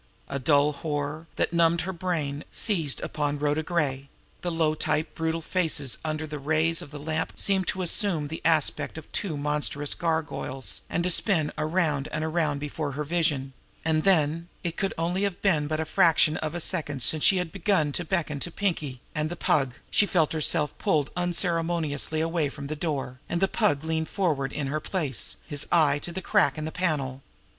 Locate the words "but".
15.67-15.77